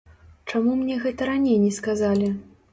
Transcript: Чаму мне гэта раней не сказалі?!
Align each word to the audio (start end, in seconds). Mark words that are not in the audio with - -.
Чаму 0.51 0.71
мне 0.79 0.95
гэта 1.05 1.29
раней 1.33 1.61
не 1.69 1.71
сказалі?! 1.79 2.35